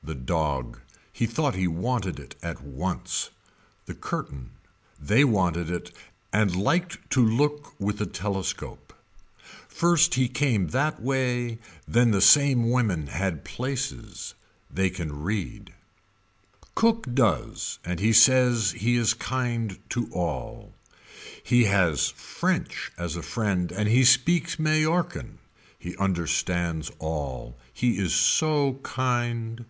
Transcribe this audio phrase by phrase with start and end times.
[0.00, 0.80] The dog.
[1.12, 3.28] He thought he wanted it at once.
[3.84, 4.52] The curtain.
[4.98, 5.92] They wanted it
[6.32, 8.94] and liked to look with a telescope.
[9.68, 14.34] First he came that way then the same women had places.
[14.70, 15.74] They can read.
[16.74, 20.72] Cook does and he says and he is kind to all.
[21.44, 25.36] He has french as a friend and he speaks Mallorcan.
[25.78, 27.58] He understands all.
[27.74, 29.66] He is so kind.